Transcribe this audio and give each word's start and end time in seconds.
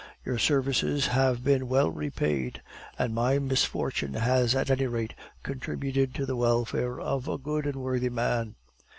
Your 0.25 0.39
services 0.39 1.05
have 1.05 1.43
been 1.43 1.67
well 1.69 1.91
repaid; 1.91 2.63
and 2.97 3.13
my 3.13 3.37
misfortune 3.37 4.15
has 4.15 4.55
at 4.55 4.71
any 4.71 4.87
rate 4.87 5.13
contributed 5.43 6.15
to 6.15 6.25
the 6.25 6.35
welfare 6.35 6.99
of 6.99 7.27
a 7.27 7.37
good 7.37 7.67
and 7.67 7.75
worthy 7.75 8.09
man." 8.09 8.55